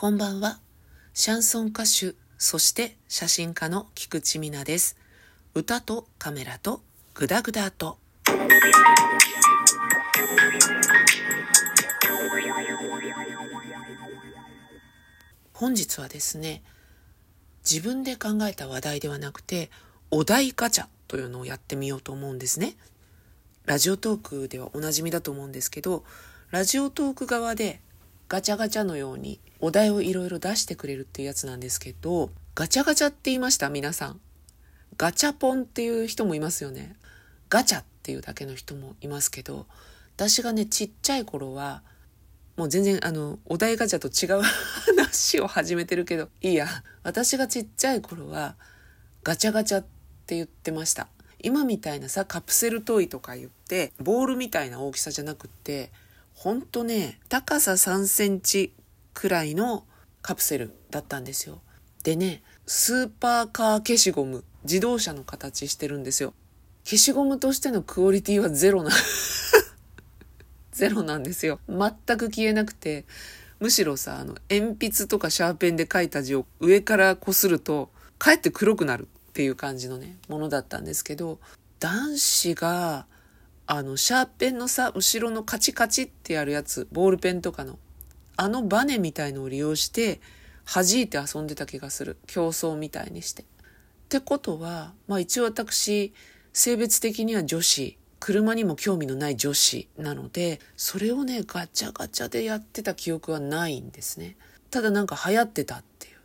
[0.00, 0.60] こんばんは。
[1.12, 4.96] シャンソン歌手、そして写真家の菊池美奈です。
[5.56, 6.82] 歌とカメラと
[7.14, 7.98] グダグダと。
[15.52, 16.62] 本日はですね、
[17.68, 19.68] 自分で考えた話題ではなくて、
[20.12, 22.76] お題ガチャというのをやってみようと思うんですね。
[23.64, 26.04] ラジオトークではおなじみだと思うんですけど、
[26.52, 27.80] ラジオトーク側で
[28.28, 34.20] ガチャガチャのようにお題をいろいろ出してくれるっていうやつなんですけど、ガチャガチャって言いました皆さん。
[34.98, 36.96] ガチャポンっていう人もいますよね。
[37.48, 39.66] ガチャっていうだけの人もいますけど、
[40.16, 41.82] 私がね、ちっちゃい頃は、
[42.56, 46.66] もう全然あの、お題ガチャと違う話を始めてるけど、いいや。
[47.04, 48.56] 私がちっちゃい頃は、
[49.22, 49.86] ガチャガチャっ
[50.26, 51.08] て言ってました。
[51.40, 55.92] 今みたいなさ、カプセルトイとか言って、ボールみたいな大きさじゃなくって、
[56.38, 58.72] ほんとね、高さ3センチ
[59.12, 59.84] くらいの
[60.22, 61.58] カプセルだったんですよ。
[62.04, 66.34] でね、スーパーカー消しゴム、自動車の形してるんですよ。
[66.84, 68.92] 消しゴムとしてのクオリティはゼロな
[70.70, 71.58] ゼロなんですよ。
[71.68, 73.04] 全く消えなくて、
[73.58, 81.40] むしろさ、あの、鉛筆とかシャーペンで書いた字を上からこすると、かえって黒くなるっていう感じのね、ものだったんですけど、
[81.80, 83.06] 男子が
[83.70, 87.78] あの、シャーペンのさ、後ろのカチカチってやるやつ、ボールペンとかの、
[88.34, 90.22] あのバネみたいのを利用して、
[90.64, 92.16] 弾いて遊んでた気がする。
[92.26, 93.42] 競争みたいにして。
[93.42, 93.46] っ
[94.08, 96.14] てことは、まあ一応私、
[96.54, 104.38] 性別的には女子、車にも興味のない女子なので、それをね、ガチャガチャでやってた記憶はないんですね。
[104.70, 106.16] ただなんか流行ってたっていう。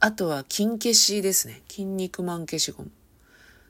[0.00, 1.62] あとは金消しですね。
[1.68, 2.90] 筋肉マン消しゴム。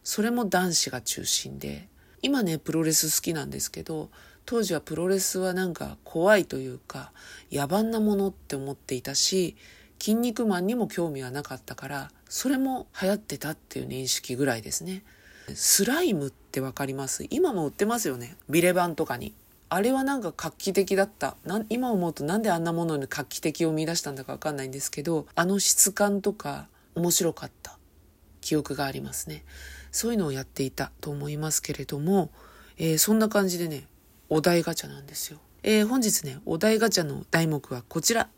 [0.03, 1.89] それも男子が中心で、
[2.23, 4.09] 今ねプロレス好きなんですけど
[4.47, 7.13] 当時はプロレスはなんか怖いというか
[7.53, 9.57] 野蛮なものって思っていたし
[10.01, 15.05] 「筋肉マン」にも興味はなかったからそれも流行ってたっていう認識ぐらいですね。
[15.55, 17.27] スライムってわかります？
[17.29, 18.37] 今も売ってますよね？
[18.49, 19.35] ビレバンとかに。
[19.69, 21.37] あれはなんか画期的だった。
[21.69, 27.77] 今思うとなんであんなものに画期的を見出したんだかわかんないんですけどあの質感とか面白かった。
[28.41, 29.45] 記憶がありますね。
[29.93, 32.33] そういうのをやっていたと思いますけれども、
[32.79, 33.87] えー、そんな感じでね、
[34.29, 35.39] お題ガチャなんですよ。
[35.63, 38.29] えー、本日ね、お題ガチャの題目はこちら。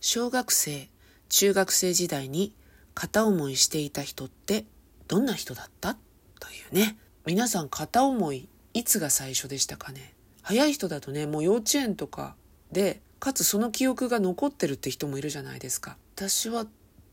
[0.00, 0.88] 小学生、
[1.28, 2.54] 中学生時代に
[2.94, 4.66] 片思いしていた人って
[5.08, 5.94] どんな人だった？
[6.38, 6.96] というね。
[7.26, 10.14] 皆さん片思いいつが最初でしたかね？
[10.42, 12.36] 早い人だとね、もう幼稚園とか
[12.70, 15.96] で、かつその記憶が残ってるって人もいるじゃないですか。
[16.14, 16.66] 私は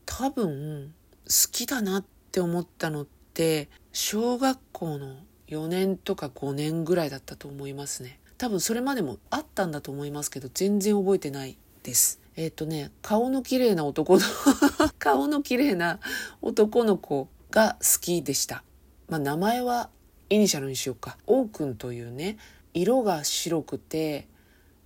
[0.04, 0.94] 多分
[1.24, 5.16] 好きだなってって思ったのって小学校の
[5.48, 8.20] 4年とか5年ぐらいだったと思いますね。
[8.36, 12.20] 多分それまでもあったんだと思いますけど全然覚えてないです。
[12.36, 14.20] えっ、ー、とね顔の綺麗な男の
[15.00, 15.98] 顔の綺麗な
[16.42, 18.62] 男の子が好きでした。
[19.08, 19.88] まあ名前は
[20.28, 21.16] イニシャルにしようか。
[21.26, 22.36] 王くんというね
[22.74, 24.28] 色が白くて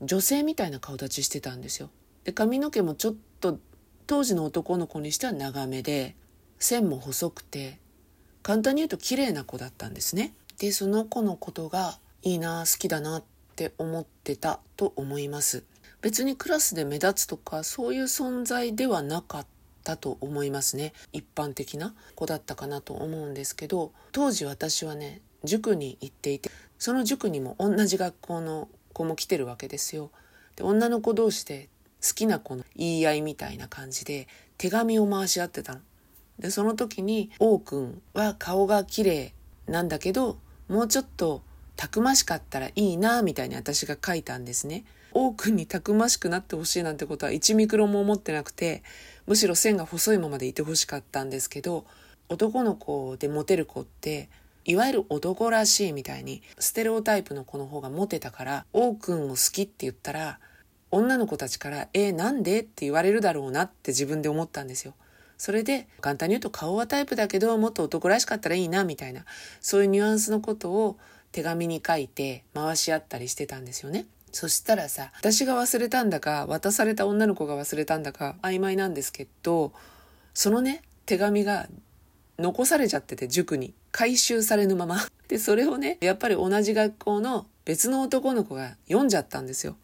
[0.00, 1.90] 女性みたいな顔立ちしてたんですよ。
[2.22, 3.58] で髪の毛もちょっと
[4.06, 6.14] 当時の男の子にしては長めで
[6.60, 7.78] 線も細くて
[8.42, 10.34] 簡単に言うと綺麗な子だったんですね。
[10.58, 13.24] でその子のことがいいな好きだなっ
[13.56, 15.64] て思ってたと思います。
[16.02, 19.46] 別にクラスで目立つとかそういう存在ではなかっ
[19.84, 20.92] たと思いますね。
[21.12, 30.10] 一般的な子だったかなと思うんですけど当時私はね塾に行っていてその塾にも同じ学校の子も来てるわけですよ。
[30.56, 31.68] で女の子同士で
[32.06, 34.28] 好きな子の言い合いみたいな感じで
[34.58, 35.80] 手紙を回し合ってたの。
[36.40, 39.34] で、その時に、王くんは顔が綺麗
[39.66, 41.42] なんだけど、もうちょっと
[41.76, 44.84] たくましかったらいいな、みたいに私が書いたんですね。
[45.12, 48.82] 王くんにたくましくなってほしいなんてことは1ミクロンも思ってなくて、
[49.26, 51.84] むしろ線が細いままでいてほしかったんですけど、
[52.28, 54.28] 男の子でモテる子って、
[54.64, 60.38] いわゆる男らしいみたいに、ステレオタイプの子の方がモテたから、王くんを好きって言ったら、
[60.92, 62.60] 女の子たちから、えー、なんで？
[62.60, 64.94] って言われるだろうなって自分で思ったんですよ。
[65.40, 69.24] それで簡単に言うと顔はタイプだけどもっと男らしかったらいいなみたいな
[69.62, 70.98] そういうニュアンスのことを
[71.32, 74.04] 手紙に書いて回し合ったりしてたんですよね。
[74.32, 79.72] そしたらさ、私が忘れたんだか、渡された女の子が忘れたんだか、曖昧なんですけど、
[80.34, 81.68] そのね、手紙が
[82.38, 83.74] 残されちゃってて、塾に。
[83.92, 84.98] 回収されぬまま。
[85.26, 89.76] で、それをね、やっぱり同じ学校の別の男の子が読んじゃったんですよ。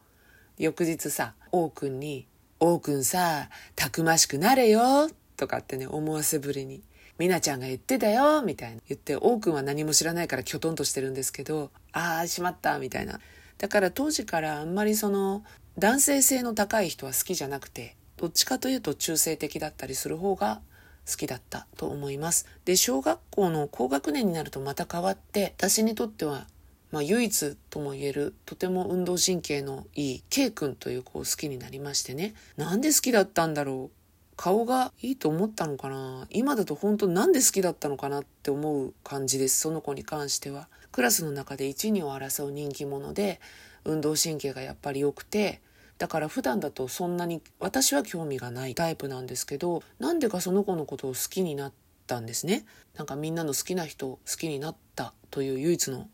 [0.58, 2.26] 翌日さ、王くんに、
[2.60, 6.82] 王くんさ、たくましくなれよとかってね、思わせぶりに。
[7.18, 13.20] みなちゃんが言ってたよみたいな言って、王くんは何も知らないからきょとんとしてるんですけど、ああ、しまったみたいな。
[13.58, 15.42] だから当時からあんまりその
[15.78, 20.60] 男性性の高い人は好きじゃなくてどっちかというと中性的だったりする方が
[21.08, 22.46] 好きだったと思います。
[22.64, 26.46] で、小学校の高学年になるとまた変わって、私にとっては、
[26.90, 32.34] まあ、唯一とも言える、とても運動神経のいい、K 君という子を好きになりましてね。
[32.56, 33.95] なんで好きだったんだろう。
[34.36, 36.26] 顔がいいと思ったのかな？
[36.30, 39.60] 今だと本当なんで好きだったのかなって思う感じです。
[39.60, 40.68] その子に関しては。
[40.92, 43.40] クラスの中で1、2を争う人気者で、
[43.84, 45.60] 運動神経がやっぱり良くて、
[45.98, 51.72] だから普段だとそんなに私は興味がないタイプなんですけどなんでかその子のことを好きになっ
[52.06, 52.66] たんですね
[52.96, 56.08] なんかみんなの好きな人好きになったという唯一の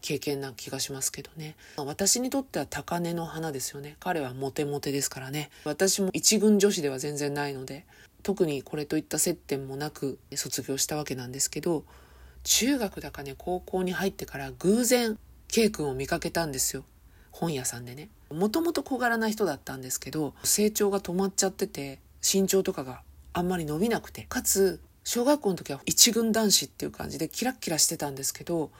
[0.00, 1.56] 経験な気がしますけどね。
[1.76, 3.96] 私にとっては高嶺の花ですよね。
[4.00, 5.50] 彼はモテモテですからね。
[5.64, 7.84] 私も一軍女子では全然ないので
[8.22, 11.84] 特にこれといった接点もなく卒業したわけなんですけど
[12.44, 15.18] 中学だかね高校に入ってから偶然
[15.48, 16.84] K 君を見かけたんですよ。
[17.30, 18.08] 本屋さんでね。
[18.30, 23.02] もともと小柄な人だったんですけど成長が止まっちゃってて身長とかが
[23.32, 24.26] あんまり伸びなくて。
[24.28, 28.70] かつ小学校の時は一軍男子っていう感じでキラッキラしてたんですけど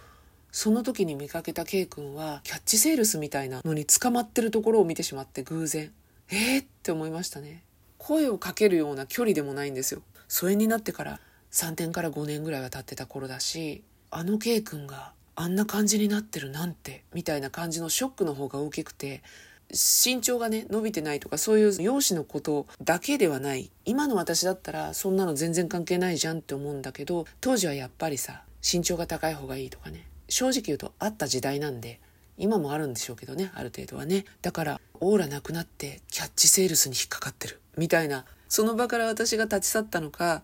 [0.50, 5.92] その時に見かけた K 君はキャッチセールスみたいなのに捕まってるところを見てしまって偶然。
[6.30, 7.62] えーって思いましたね。
[7.98, 10.02] 声をかけるような距離でもないんですよ。
[10.28, 11.20] 疎遠になってから
[11.52, 19.22] 3年から5年ぐらいは経ってた頃だしあの K 君があんな感じになってるなんてみたいな感じのショックの方が大きくて
[19.70, 23.70] 身長がね伸びてないとかそういう容姿のことだけではない。
[23.84, 30.06] 今の私だったらそんなの全然関係ないじゃんって思うんだけど当時はやっぱりさ身長が高い方がいいとかね。
[30.28, 32.00] 正直言うとあった時代なんで
[32.36, 40.42] 今もあるんでしょうけどねある程度はねだからオーラなくなってキャッチセールスに引っかかってるみたいなその場から私が立ち去ったのか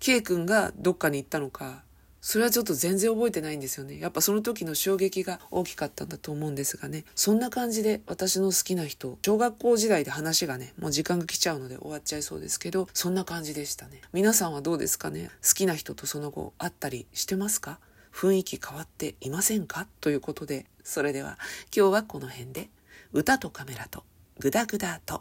[0.00, 1.82] K 君がどっかに行ったのか
[2.20, 4.00] それはちょっと全然覚えてないんですよね。
[4.00, 7.04] やっぱその時の衝撃が大きかったんだと思うんですがね。
[7.14, 14.02] そんな感じで私の好きな人、小学校時代で話がね、もう時間が来ちゃうので終わっちゃいそうですけど、そんな感じでしたね。
[14.12, 15.30] 皆さんはどうですかね？
[15.46, 17.78] 好きな人とその後会ったりしてますか？
[18.12, 19.86] 雰囲気変わっていませんか？
[20.00, 21.38] ということで、それでは
[21.74, 22.68] 今日はこの辺で、
[23.12, 24.04] 歌とカメラと
[24.38, 25.16] グダグダと。